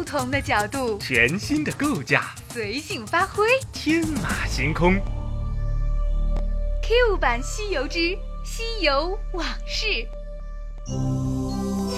[0.00, 4.94] 不同的角度，全新的构架，随性发挥，天马行空。
[6.82, 9.86] Q 版《西游之西游往事》，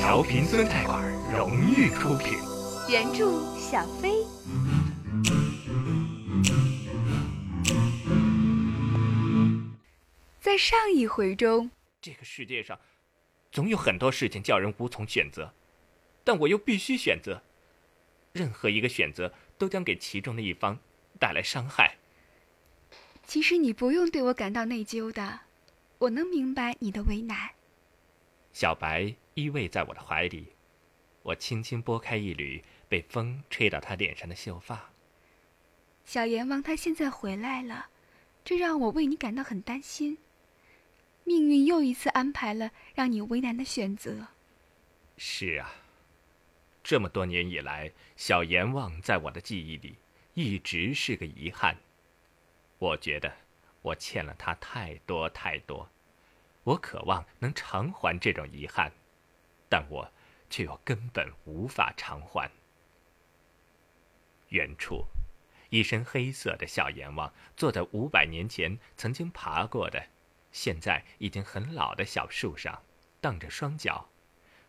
[0.01, 1.01] 调频酸菜馆
[1.33, 2.37] 荣誉出品，
[2.91, 4.25] 原著小飞。
[10.41, 12.77] 在上一回中，这个世界上
[13.53, 15.55] 总有很多事情叫人无从选择，
[16.25, 17.41] 但我又必须选择。
[18.33, 20.79] 任何一个选择都将给其中的一方
[21.19, 21.97] 带来伤害。
[23.25, 25.41] 其实你不用对我感到内疚的，
[25.98, 27.51] 我能明白你的为难。
[28.53, 30.53] 小白依偎在我的怀里，
[31.23, 34.91] 我轻轻拨开一缕被风吹到他脸上的秀发。
[36.05, 37.87] 小阎王他现在回来了，
[38.45, 40.19] 这让我为你感到很担心。
[41.25, 44.27] 命运又一次安排了让你为难的选择。
[45.17, 45.73] 是啊，
[46.82, 49.96] 这么多年以来，小阎王在我的记忆里
[50.34, 51.77] 一直是个遗憾。
[52.78, 53.33] 我觉得
[53.83, 55.89] 我欠了他太多太多，
[56.64, 58.92] 我渴望能偿还这种遗憾，
[59.69, 60.12] 但我
[60.50, 62.50] 却又根本无法偿还。
[64.48, 65.06] 远处，
[65.70, 70.08] 一身黑色的小阎王坐在五百年前曾经爬过的。
[70.50, 72.83] 现在已经很老的小树上，
[73.20, 74.11] 荡着双脚，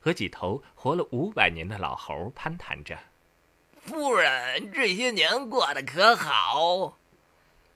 [0.04, 3.00] 和几头活了五百年的老猴攀谈着。
[3.80, 6.98] 夫人这些年过得可好？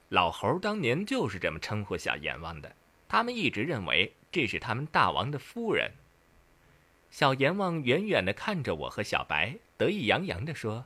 [0.09, 2.75] 老猴当年就是这么称呼小阎王的，
[3.07, 5.89] 他们一直认为这是他们大王的夫人。
[7.09, 10.85] 小阎王远远的看着我和小白，得意洋洋的说：“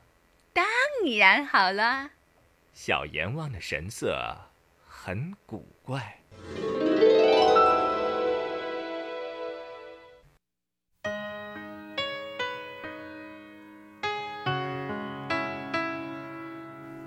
[0.53, 0.64] 当
[1.17, 2.11] 然好了。”
[2.72, 4.38] 小阎王的神色
[4.88, 6.20] 很古怪。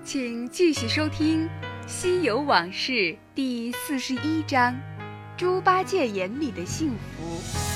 [0.05, 1.47] 请继续收听
[1.87, 2.91] 《西游往事》
[3.33, 4.75] 第四十一章：
[5.35, 7.74] 猪八戒眼里的幸福。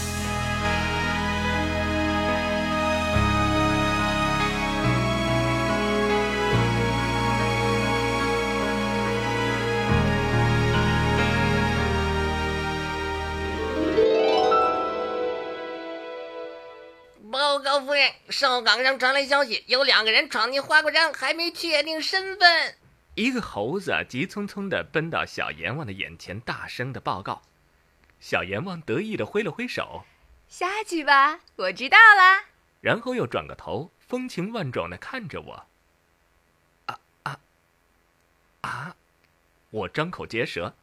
[18.29, 22.75] 哨岗上传来消息，有两个人闯进花果山，还没确定身份。
[23.15, 27.41] 一个猴子急匆匆地奔到小阎王的眼前，大声地报告。
[28.19, 30.05] 小阎王得意地挥了挥手
[30.47, 32.45] ：“下去吧，我知道了。”
[32.81, 35.65] 然后又转个头，风情万种地看着我。
[36.85, 37.39] 啊啊
[38.61, 38.95] 啊！
[39.71, 40.75] 我张口结舌，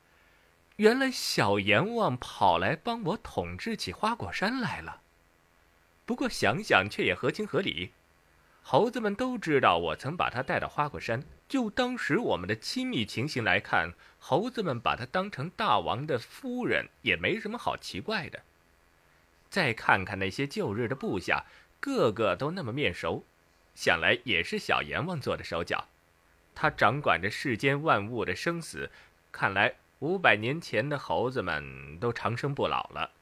[0.77, 5.01] 原来小阎王跑来帮我统治起花果山来了。
[6.07, 7.91] 不过想想却也合情合理，
[8.63, 11.25] 猴子们都知道我曾把他带到花果山。
[11.49, 18.43] 就当时我们的亲密情形来看，猴子们把他当成大王的夫人也没什么好奇怪的。
[19.49, 21.45] 再看看那些旧日的部下，
[21.79, 23.25] 个个都那么面熟，
[23.75, 25.87] 想来也是小阎王做的手脚。
[26.55, 28.91] 他掌管着世间万物的生死，
[29.31, 33.13] 看来五百年前的猴子们都长生不老了。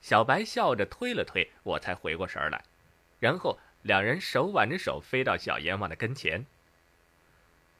[0.00, 2.64] 小白笑着推了推我，才回过神来，
[3.18, 6.46] 然后两人手挽着手飞到小阎王的跟前。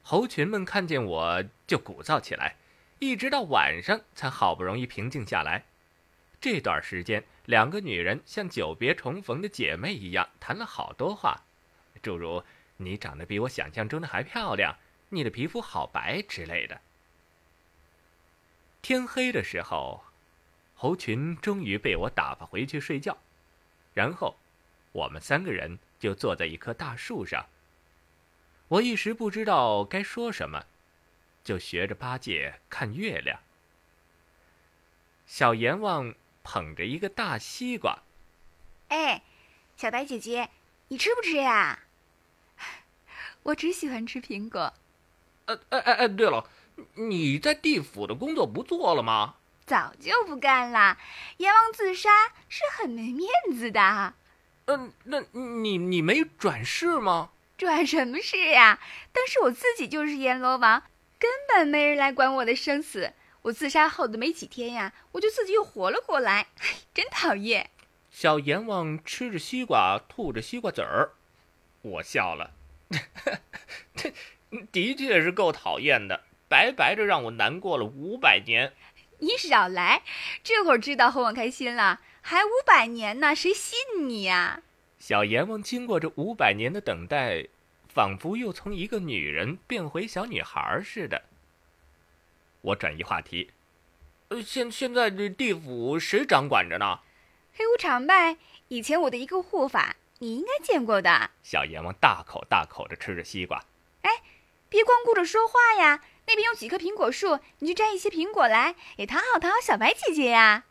[0.03, 2.57] 猴群们看见我就鼓噪起来，
[2.99, 5.65] 一直到晚上才好不容易平静下来。
[6.41, 11.45] 这段时间，两个女人像久别重逢的姐妹一样谈了好多话，
[12.03, 12.43] 诸如
[12.79, 14.77] “你长得比我想象中的还漂亮
[15.11, 16.81] ”“你的皮肤好白”之类的。
[18.83, 20.08] 天黑的时候。
[20.81, 23.19] 猴群终于被我打发回去睡觉，
[23.95, 24.37] 然后，
[24.93, 27.47] 我们三个人就坐在一棵大树上。
[28.69, 30.67] 我一时不知道该说什么，
[31.43, 33.41] 就学着八戒看月亮。
[35.27, 38.05] 小阎王捧着一个大西瓜，
[38.87, 39.25] 哎，
[39.77, 40.49] 小白姐姐，
[40.87, 41.81] 你吃不吃呀？
[43.43, 44.73] 我只喜欢吃苹果。
[45.47, 46.49] 呃，哎哎哎，对了，
[46.95, 49.35] 你在地府的工作不做了吗？
[49.69, 50.97] 早就不干了，
[51.37, 52.09] 阎王自杀
[52.49, 54.15] 是很没面子的。
[54.65, 57.31] 嗯，那你你没转世吗？
[57.59, 58.81] 转什么世呀？
[59.13, 60.83] 当时我自己就是阎罗王，
[61.19, 63.13] 根本没人来管我的生死。
[63.43, 66.47] 我自杀后的没几天呀，我就自己又活了过来，
[66.95, 67.69] 真讨厌。
[68.11, 71.13] 小阎王吃着西瓜，吐着西瓜籽儿，
[71.83, 72.53] 我笑了。
[73.95, 74.13] 这
[74.73, 78.73] 的确是够讨厌的，白白的让我难过了五百年。
[79.21, 80.03] 你少来！
[80.45, 83.79] 这会儿知道哄我开心了，还五百年呢，谁信
[84.09, 84.63] 你呀？
[84.99, 87.47] 小阎王经过这五百年的等待，
[87.89, 91.23] 仿佛又从一个女人变回小女孩似的。
[92.61, 93.51] 我转移话题，
[94.29, 97.01] 呃，现现在这地府谁掌管着呢？
[97.55, 98.37] 黑无常呗，
[98.69, 101.31] 以前我的一个护法，你应该见过的。
[101.43, 103.65] 小阎王大口大口的吃着西瓜。
[104.03, 104.11] 哎，
[104.69, 106.03] 别光顾着说话呀！
[106.29, 110.65] 那边有几棵苹果树，你去摘一些苹果来，也讨好讨好小白姐姐呀。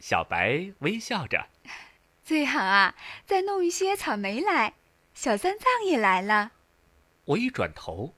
[0.00, 1.46] 小白微笑着，
[2.24, 2.94] 最好啊，
[3.26, 4.72] 再弄一些草莓来。
[5.12, 6.52] 小三藏也来了。
[7.26, 8.14] 我一转头，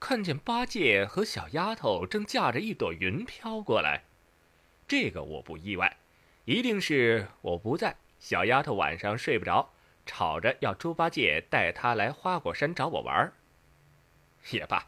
[0.00, 4.04] 看见八戒和小丫头正驾着一朵云飘过来。
[4.88, 5.98] 这个我不意外，
[6.46, 9.70] 一定是我不在，小丫头晚上睡不着，
[10.06, 13.34] 吵着要猪八戒带她来花果山找我玩儿。
[14.50, 14.86] 也罢，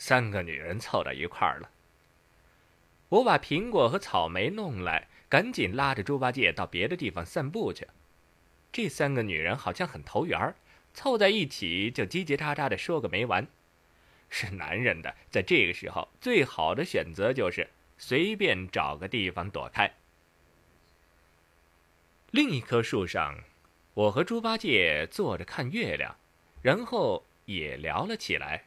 [0.00, 1.68] 三个女人凑到一块儿了。
[3.10, 7.86] 我把苹果和草莓弄来，赶紧拉着猪八戒到别的地方散步去。
[8.72, 10.56] 这三个女人好像很投缘儿。
[10.94, 13.46] 凑在一起就叽叽喳喳的说个没完，
[14.28, 17.68] 是男人的，在这个时候最好的选择就是
[17.98, 19.92] 随便找个地方躲开。
[22.32, 23.38] 另一棵树上，
[23.94, 26.16] 我和猪八戒坐着看月亮，
[26.62, 28.64] 然后也聊了起来。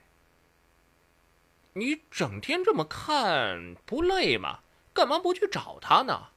[1.73, 4.59] 你整天这么看不累吗？
[4.93, 6.29] 干嘛不去找他呢？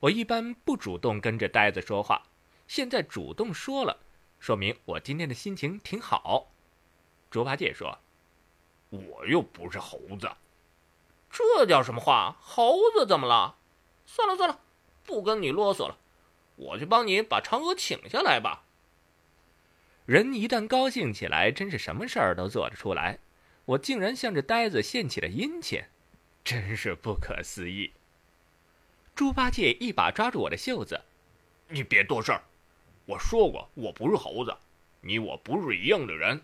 [0.00, 2.22] 我一般不主动跟着呆子说话，
[2.66, 3.98] 现在主动说了。
[4.38, 6.50] 说明我今天的心情挺好。
[7.30, 7.98] 猪八戒说
[8.88, 10.30] ：“我又不是猴子，
[11.28, 12.38] 这叫什么话？
[12.40, 13.58] 猴子怎么了？
[14.06, 14.60] 算了算了，
[15.04, 15.98] 不跟你啰嗦了，
[16.56, 18.64] 我去帮你把嫦娥请下来吧。”
[20.06, 23.18] 人一旦高兴起来，真是什么事儿都做得出来。
[23.64, 25.82] 我竟然向这呆子献起了殷勤，
[26.42, 27.92] 真是不可思议。
[29.14, 31.00] 猪八戒一把抓住我的袖子
[31.68, 32.42] ：“你别多事儿。”
[33.06, 34.56] 我说过，我不是猴子，
[35.00, 36.42] 你我不是一样的人。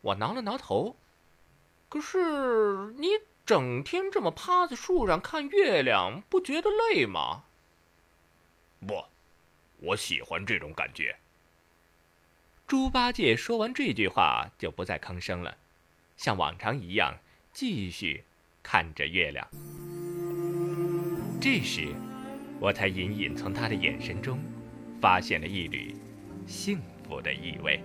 [0.00, 0.96] 我挠了挠头，
[1.88, 3.08] 可是你
[3.44, 7.44] 整天这么趴在树上看月亮，不觉得累吗？
[8.86, 9.04] 不，
[9.78, 11.16] 我喜欢这种感觉。
[12.66, 15.56] 猪八戒说完这句话，就不再吭声了，
[16.18, 17.16] 像往常一样
[17.54, 18.22] 继续
[18.62, 19.48] 看着月亮。
[21.40, 21.94] 这时，
[22.60, 24.38] 我才隐隐从他的眼神中。
[25.00, 25.94] 发现了一缕
[26.44, 27.80] 幸福的意味。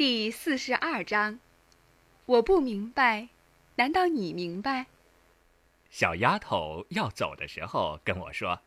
[0.00, 1.40] 第四十二章，
[2.24, 3.28] 我不明白，
[3.74, 4.86] 难道你明白？
[5.90, 8.62] 小丫头要走的时候跟我说：“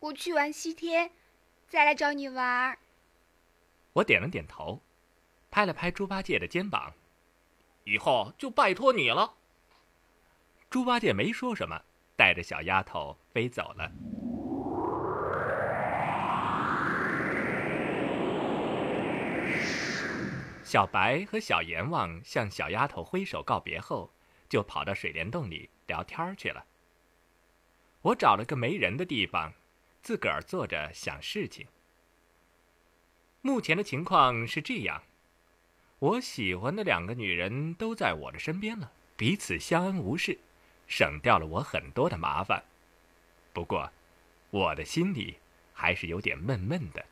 [0.00, 1.12] 我去完西天，
[1.68, 2.76] 再来找你玩。”
[3.94, 4.80] 我点了点头，
[5.48, 6.92] 拍了拍猪八戒的肩膀
[7.86, 9.34] ：“以后就拜托你了。”
[10.68, 11.80] 猪八戒没说什么，
[12.16, 13.92] 带着小丫头飞走了。
[20.64, 24.10] 小白和小阎王向小丫头挥手告别后，
[24.48, 26.64] 就跑到水帘洞里聊天去了。
[28.02, 29.52] 我找了个没人的地方，
[30.02, 31.66] 自个儿坐着想事情。
[33.40, 35.02] 目前的情况是这样：
[35.98, 40.38] 我喜欢的两个女人都在我的身边了，彼此相安无事，
[40.86, 42.62] 省掉了我很多的麻烦。
[43.52, 43.90] 不过，
[44.50, 45.38] 我的心里
[45.72, 47.04] 还是有点闷闷的。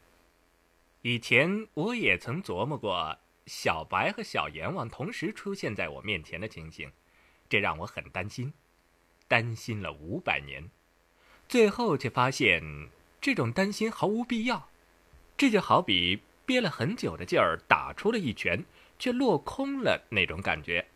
[1.03, 3.19] 以前我也曾琢磨过。
[3.53, 6.93] 小白和小阎王同时出现在我面前的情形，
[7.49, 8.55] 这让我很担心，
[9.27, 10.71] 担心了五百年，
[11.49, 12.63] 最后却发现
[13.21, 14.69] 这种担心毫无必要。
[15.37, 18.65] 这就好比憋了很久的劲儿打出了一拳，
[19.01, 20.87] 却落空了那种感觉。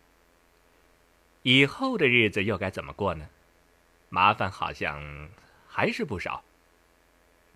[1.42, 3.28] 以后的日子又该怎么过呢？
[4.10, 5.28] 麻烦好像
[5.66, 6.44] 还是不少。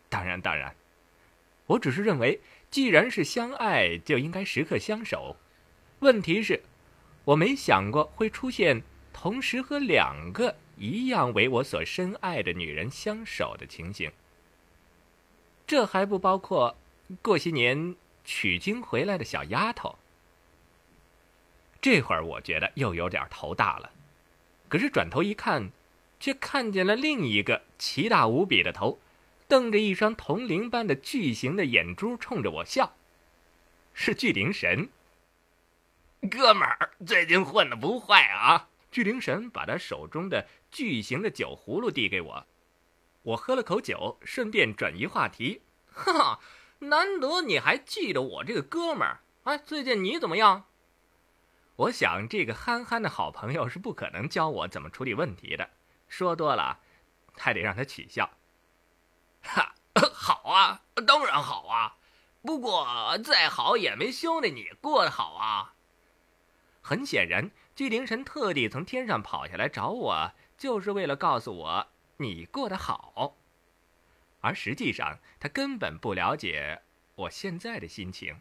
[0.08, 0.74] 当然，当然，
[1.66, 2.40] 我只是认为。
[2.70, 5.36] 既然是相爱，就应该时刻相守。
[6.00, 6.62] 问题是，
[7.24, 8.82] 我没想过会出现
[9.12, 14.12] 同时和两个一样为我所深爱的女人相守的情形。
[15.66, 16.76] 这还不包括
[17.20, 19.98] 过些年取经回来的小丫头。
[21.80, 23.90] 这会儿我觉得又有点头大了，
[24.68, 25.70] 可是转头一看，
[26.20, 28.98] 却看见了另一个奇大无比的头。
[29.48, 32.94] 瞪着一双铜铃般的巨型的眼珠，冲着我笑。
[33.94, 34.90] 是巨灵神，
[36.30, 38.68] 哥们儿，最近混的不坏啊！
[38.90, 42.46] 巨灵神把他手中的巨型的酒葫芦递给我，
[43.22, 45.62] 我喝了口酒，顺便转移话题。
[45.92, 46.40] 哈，
[46.80, 49.20] 难得你还记得我这个哥们儿。
[49.44, 50.66] 哎，最近你怎么样？
[51.76, 55.70] 我想这个憨憨的好朋友是不可能教我怎么处理问题的，
[56.06, 56.80] 说多了，
[57.36, 58.30] 还得让他取笑。
[59.48, 59.74] 哈，
[60.12, 61.96] 好啊，当然好啊，
[62.42, 65.74] 不过再好也没兄弟你过得好啊。
[66.82, 71.86] 很显然，巨灵神特地从天上跑下来找我，就是为了告诉我
[72.18, 73.36] 你过得好。
[74.40, 76.82] 而实际上，他根本不了解
[77.14, 78.40] 我现在的心情。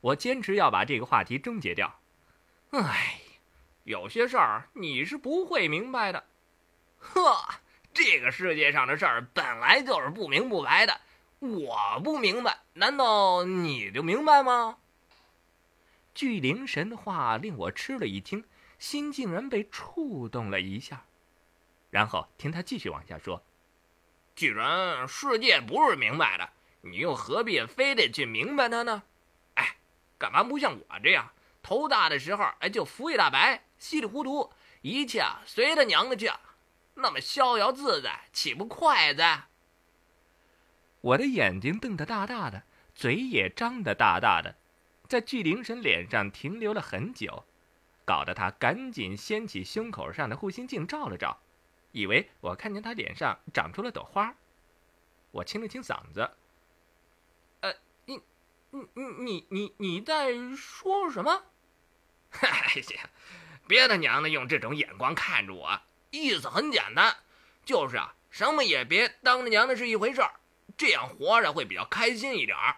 [0.00, 2.00] 我坚持要把这个话题终结掉。
[2.70, 3.20] 哎，
[3.84, 6.24] 有些事儿你是不会明白的。
[6.98, 7.60] 呵。
[7.92, 11.00] 这个世界上的事儿本来就是不明不白的，
[11.40, 14.78] 我不明白，难道你就明白吗？
[16.14, 18.44] 巨灵神的话令我吃了一惊，
[18.78, 21.04] 心竟然被触动了一下。
[21.90, 23.42] 然后听他继续往下说
[24.36, 26.48] ：“既然世界不是明白的，
[26.82, 29.02] 你又何必非得去明白它呢？
[29.54, 29.76] 哎，
[30.18, 31.32] 干嘛不像我这样，
[31.62, 36.30] 头大的时候哎就服一大白，稀里糊涂，一切随他娘的去。”
[36.94, 39.48] 那么逍遥自在，岂不快哉？
[41.00, 44.56] 我的眼睛瞪得大大的，嘴也张得大大的，
[45.08, 47.44] 在巨灵神脸上停留了很久，
[48.04, 51.40] 搞得他赶紧掀起胸口上的护心镜照了照，
[51.92, 54.34] 以为我看见他脸上长出了朵花。
[55.30, 56.30] 我清了清嗓子
[57.60, 57.72] ：“呃，
[58.04, 58.20] 你、
[58.70, 61.44] 你、你、你、你在说什么？
[62.42, 63.10] 哎呀，
[63.66, 65.80] 别他娘的用这种眼光看着我！”
[66.10, 67.16] 意思很简单，
[67.64, 70.32] 就是啊，什么也别当着娘的是一回事儿，
[70.76, 72.76] 这样活着会比较开心一点儿。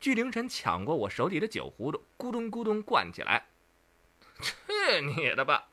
[0.00, 3.46] 巨灵神抢过我手里的酒葫芦，咕咚咕咚灌起来。
[4.40, 5.68] 去你的吧！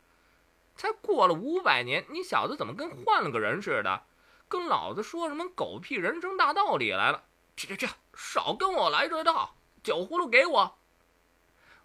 [0.75, 4.03] 才过了五百年，你小子怎么跟换了个人似的？
[4.47, 7.23] 跟老子说什么狗屁人生大道理来了？
[7.57, 9.55] 去去去，少跟我来这套！
[9.83, 10.77] 酒葫芦给我！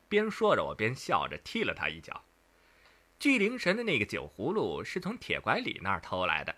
[0.08, 2.22] 边说着，我边笑着踢了他一脚。
[3.18, 6.54] 巨灵神的那个酒葫芦是从铁拐李那儿偷来的，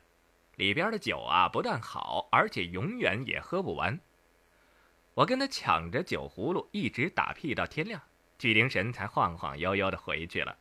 [0.57, 4.01] 里边的酒啊不但好，而且永远也喝不完。
[5.15, 8.03] 我跟他抢着酒葫芦，一直打屁到天亮，
[8.39, 10.59] 巨灵神才晃晃悠悠的回去了。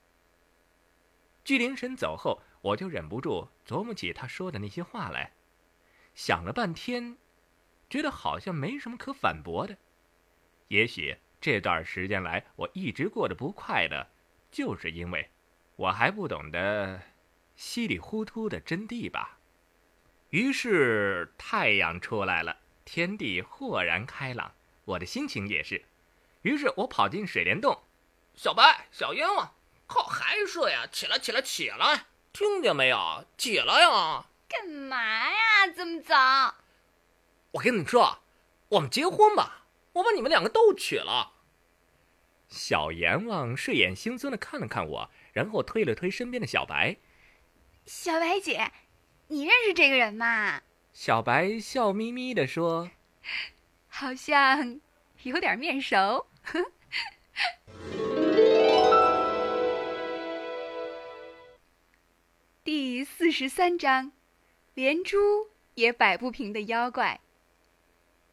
[1.43, 5.33] 巨灵神走后，我就忍不住琢磨起他说的那些话来，
[6.13, 7.17] 想了半天，
[7.89, 9.77] 觉得好像没什么可反驳的。
[10.67, 14.07] 也许这段时间来我一直过得不快乐，
[14.51, 15.29] 就是因为。
[15.77, 17.01] 我还不懂得
[17.55, 19.37] 稀里糊涂的真谛吧？
[20.31, 24.53] 于是太阳出来了，天地豁然开朗，
[24.85, 25.85] 我的心情也是。
[26.41, 27.83] 于是我跑进水帘洞，
[28.33, 29.53] 小白、小冤枉，
[29.87, 30.87] 靠，还睡呀？
[30.91, 32.05] 起来，起来，起来！
[32.33, 33.25] 听见没有？
[33.37, 34.25] 起来呀！
[34.49, 35.67] 干嘛呀？
[35.75, 36.55] 这么早？
[37.51, 38.19] 我跟你说，
[38.69, 41.33] 我们结婚吧，我把你们两个都娶了。
[42.47, 46.97] 小阎王睡眼惺忪的看了看我，然后推了推身边的小白。
[47.85, 48.71] 小白姐，
[49.27, 50.63] 你认识这个人吗？
[50.93, 52.89] 小白笑眯眯地说
[53.87, 54.81] ：“好像
[55.21, 56.25] 有点面熟。
[62.65, 64.11] ”第四十三章，
[64.73, 65.17] 连猪
[65.75, 67.19] 也摆不平的妖怪。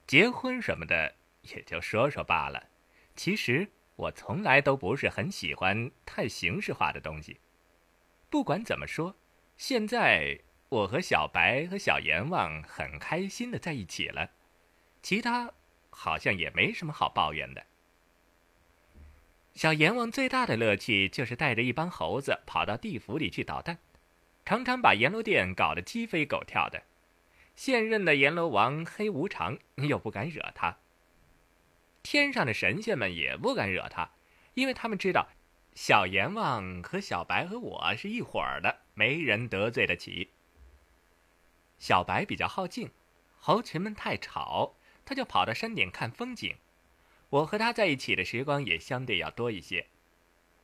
[0.06, 2.70] 结婚什么的也就说说罢了，
[3.14, 7.40] 其实我从来都不是很喜欢太形式化的东西。
[8.30, 9.16] 不管怎么说，
[9.56, 10.40] 现在。
[10.70, 14.30] 我和小白和小阎王很开心的在一起了，
[15.02, 15.52] 其他
[15.90, 17.64] 好像也没什么好抱怨的。
[19.54, 23.78] 小阎王最大的乐趣就是带着一帮猴子跑到地府里去捣蛋，
[24.44, 26.83] 常常把阎罗殿搞得鸡飞狗跳的。
[27.54, 30.78] 现任的阎罗王黑无常又不敢惹他，
[32.04, 34.10] 天上的神仙们也不敢惹他，
[34.52, 35.26] 因为他们知道
[35.74, 40.28] 小阎王和小白和我是一伙儿的，没人得罪得起。
[41.78, 42.90] 小白比较好静，
[43.40, 44.74] 猴群们太吵，
[45.06, 46.56] 他就跑到山顶看风景。
[47.30, 49.86] 我和他在一起的时光也相对要多一些。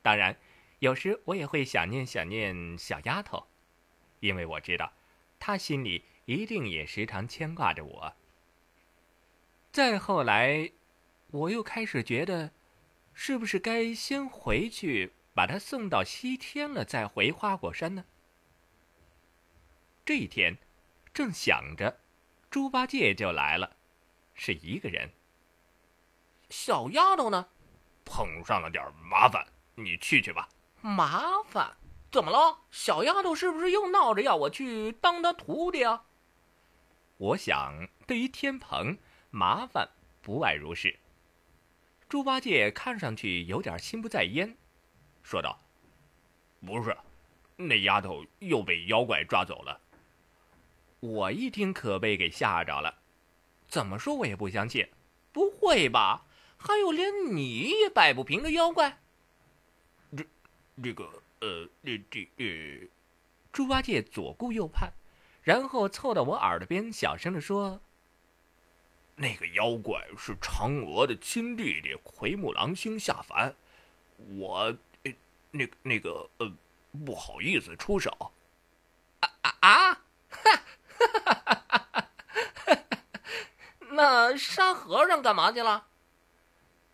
[0.03, 0.37] 当然，
[0.77, 3.47] 有时我也会想念想念小丫头，
[4.19, 4.93] 因为我知道，
[5.39, 8.13] 她心里一定也时常牵挂着我。
[9.71, 10.71] 再后来，
[11.31, 12.51] 我又开始觉得，
[13.13, 18.05] 是不是该先回去把她送到西天了，再回花果山呢？
[20.05, 20.57] 这一天。
[21.13, 21.99] 正想着，
[22.49, 23.75] 猪八戒就来了，
[24.33, 25.11] 是一个人。
[26.49, 27.49] 小丫头呢？
[28.05, 30.47] 碰上了点麻烦，你去去吧。
[30.79, 31.75] 麻烦？
[32.09, 32.59] 怎么了？
[32.71, 36.05] 小丫头是不是又闹着要我去当她徒弟啊？
[37.17, 38.97] 我想，对于天蓬，
[39.31, 39.89] 麻烦
[40.21, 40.97] 不外如是。
[42.11, 44.57] 猪八戒看上去有点心不在焉，
[45.23, 45.57] 说道
[46.59, 46.93] ：“不是，
[47.55, 49.79] 那丫头又被妖怪抓走了。”
[50.99, 52.95] 我一听可被给吓着了，
[53.69, 54.89] 怎么说我也不相信。
[55.31, 56.25] 不会吧？
[56.57, 58.99] 还有连你也摆不平的妖怪？
[60.17, 60.25] 这、
[60.83, 61.09] 这个……
[61.39, 62.27] 呃，这、这……
[62.35, 62.87] 呃……
[63.53, 64.91] 猪八戒左顾右盼，
[65.43, 67.79] 然后凑到我耳朵边小声的说
[69.21, 73.53] ：“那个妖怪是嫦娥的亲弟弟奎木狼星下凡，
[74.17, 74.75] 我……
[75.51, 76.27] 那、那个……
[76.39, 76.51] 呃，
[77.05, 78.09] 不好意思出手。”
[79.21, 79.93] 啊啊啊！
[79.93, 80.01] 哈，
[80.97, 82.07] 哈哈哈哈哈
[83.91, 85.85] 那沙和尚干嘛去了？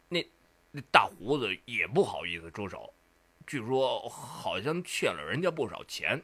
[0.10, 0.28] 那
[0.72, 2.94] 那大胡子也不好意思出手，
[3.46, 6.22] 据说好像欠了人家不少钱。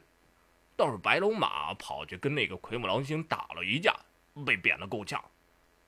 [0.76, 3.96] 倒是白龙马跑去跟那个奎木狼星打了一架，
[4.44, 5.24] 被贬得够呛。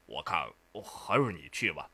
[0.06, 0.50] 我看
[0.82, 1.90] 还是你去吧。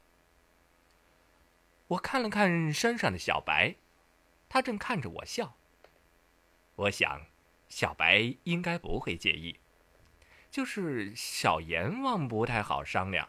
[1.88, 3.75] 我看了看山上的小白，
[4.48, 5.57] 他正看着我笑。
[6.77, 7.27] 我想，
[7.68, 9.59] 小白应该不会介意。
[10.51, 13.29] 就是小阎王不太好商量。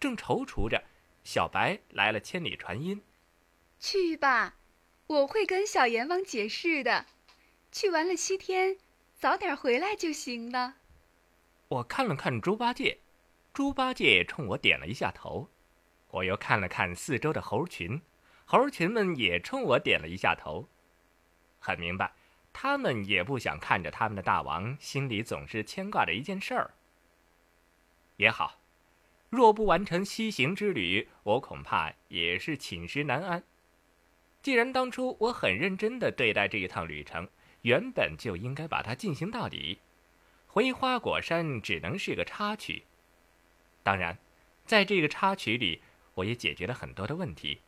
[0.00, 0.82] 正踌躇着，
[1.22, 3.02] 小白来了千里传音
[3.78, 4.56] ：“去吧，
[5.06, 7.06] 我会跟小阎王解释的。
[7.70, 8.78] 去完了西天，
[9.14, 10.76] 早点回来就行了。”
[11.68, 12.98] 我看了看猪八戒，
[13.52, 15.48] 猪八戒冲我点了一下头。
[16.10, 18.00] 我又看了看四周的猴群，
[18.44, 20.68] 猴群们也冲我点了一下头。
[21.58, 22.12] 很明白。
[22.52, 26.74] 他们也不想看着他们的大王，心里总是牵挂着一件事儿。
[28.16, 28.58] 也好，
[29.28, 33.44] 若不完成西行之旅，我恐怕也是寝食难安。
[34.42, 37.28] 既然当初我很认真的对待这一趟旅程，
[37.62, 39.78] 原本就应该把它进行到底。
[40.48, 42.82] 回花果山只能是个插曲。
[43.82, 44.16] 当然，
[44.66, 45.82] 在这个插曲里，
[46.14, 47.60] 我也解决了很多的问题。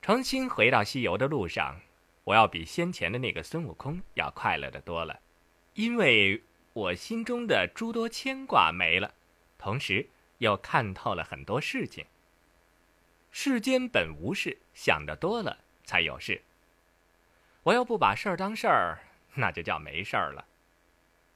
[0.00, 1.80] 重新回到西游的路上，
[2.24, 5.18] 我要比先前的那个孙悟空要快乐的多了，
[5.74, 6.42] 因为
[6.72, 9.14] 我心中的诸多牵挂没了，
[9.58, 10.06] 同时
[10.38, 12.04] 又看透了很多事情。
[13.30, 16.42] 世间本无事，想的多了才有事。
[17.62, 18.98] 我要不把事儿当事儿，
[19.34, 20.44] 那就叫没事儿了。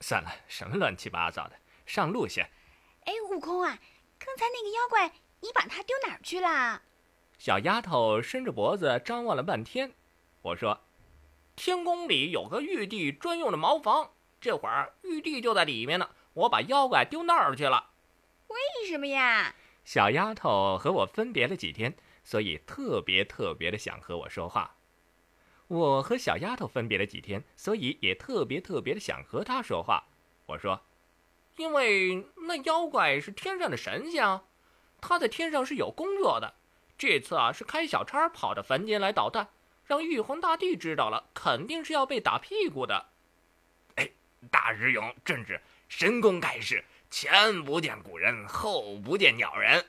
[0.00, 1.56] 算了，什么乱七八糟的，
[1.86, 2.48] 上路先。
[3.04, 3.78] 哎，悟空啊，
[4.18, 6.82] 刚才那个妖怪，你把它丢哪儿去了？
[7.38, 9.92] 小丫头伸着脖子张望了半天，
[10.42, 10.80] 我说
[11.56, 16.10] ：“天宫里有个玉帝专用的茅房，这会儿玉帝就在里面呢。
[16.34, 17.90] 我把妖怪丢那儿去了。”
[18.48, 19.54] 为什么呀？
[19.84, 24.76] 小丫头和我分别了几天，所以特别特别的想和我说话。
[25.68, 30.04] 我和小丫头分别了几天，所以也特别特别的想和她说话。
[30.46, 30.82] 我说，
[31.56, 34.44] 因为那妖怪是天上的神仙啊，
[35.00, 36.54] 他在天上是有工作的。
[36.96, 39.48] 这次啊，是开小差跑到凡间来捣蛋，
[39.84, 43.10] 让玉皇大帝知道了，肯定是要被打屁股的。
[43.96, 44.10] 哎，
[44.50, 49.84] 大师兄真是神功盖世，前不见古人，后不见鸟人。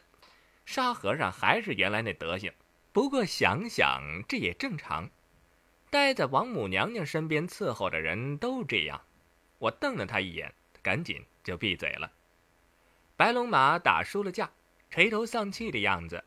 [0.66, 2.52] 沙和尚还是原来那德行，
[2.92, 5.10] 不过想想这也正常。
[5.90, 9.02] 待在王母娘娘身边伺候的人都这样。
[9.58, 12.12] 我瞪了他一眼，赶紧就闭嘴了。
[13.18, 14.52] 白龙马打输了架，
[14.90, 16.24] 垂头丧气的样子，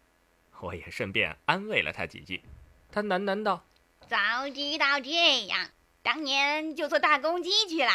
[0.60, 2.42] 我也顺便安慰了他几句。
[2.90, 3.64] 他喃喃道
[4.06, 4.16] ：“早
[4.50, 5.70] 知道这样，
[6.02, 7.90] 当年就做大公鸡去了。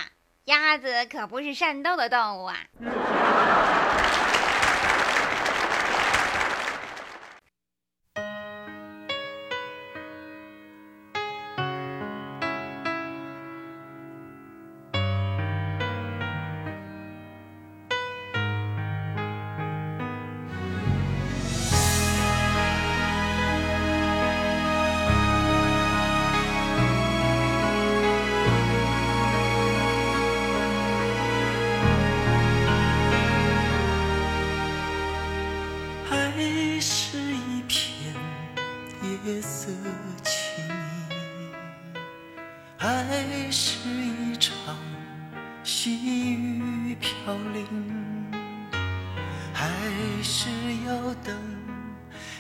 [0.46, 2.58] 鸭子可不是善斗的动物啊。”
[42.88, 44.56] 爱是一场
[45.62, 47.66] 细雨飘零
[49.54, 49.68] 还
[50.24, 50.48] 是
[50.88, 51.36] 要等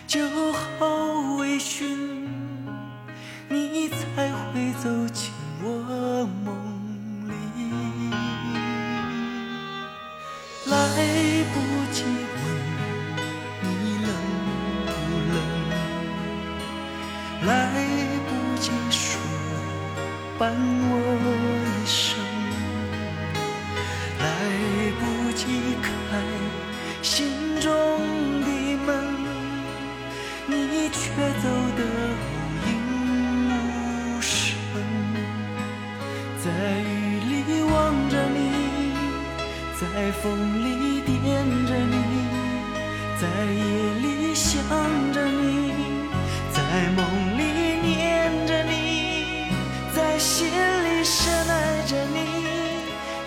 [0.07, 0.21] 酒
[0.79, 2.16] 后微醺
[39.93, 41.15] 在风里惦
[41.65, 41.95] 着你，
[43.19, 43.61] 在夜
[44.01, 44.53] 里想
[45.11, 45.73] 着你，
[46.51, 46.61] 在
[46.95, 46.99] 梦
[47.37, 47.41] 里
[47.81, 49.49] 念着你。
[49.95, 52.17] 在心里深爱着你，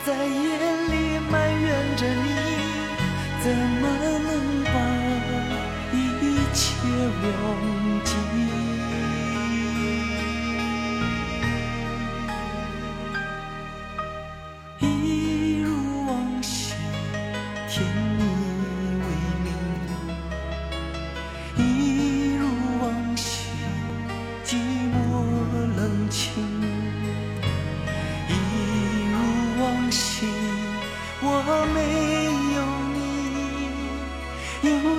[0.06, 0.58] 在夜
[0.90, 2.28] 里埋怨着你，
[3.42, 3.44] 怎
[3.80, 3.82] 么
[4.22, 4.30] 能
[4.64, 4.70] 把
[5.92, 5.96] 一
[6.54, 6.62] 切
[7.22, 7.79] 忘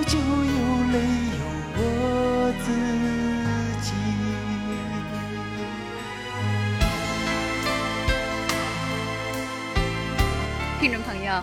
[0.14, 0.20] 有
[0.92, 0.98] 泪
[1.38, 1.42] 有
[1.76, 1.82] 我
[2.64, 2.66] 自
[3.82, 3.86] 己。
[10.80, 11.42] 听众朋友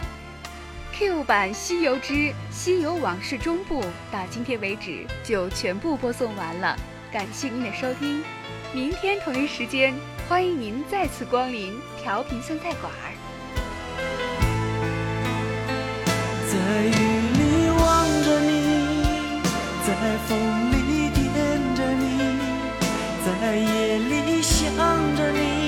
[0.93, 6.75] ，Q 版《西游之西游往事》中部到今天为止就全部播送完了，
[7.11, 8.23] 感谢您的收听。
[8.73, 9.95] 明天同一时间，
[10.27, 13.15] 欢迎您再次光临调频酸菜馆儿。
[16.49, 16.55] 在
[16.99, 17.28] 雨
[20.01, 21.25] 在风里惦
[21.75, 22.39] 着你，
[23.25, 24.73] 在夜里想
[25.17, 25.58] 着你。